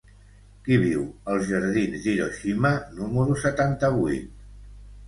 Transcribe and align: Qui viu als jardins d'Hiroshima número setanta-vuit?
Qui 0.67 0.77
viu 0.83 1.03
als 1.33 1.45
jardins 1.51 2.07
d'Hiroshima 2.09 2.73
número 2.99 3.39
setanta-vuit? 3.47 4.35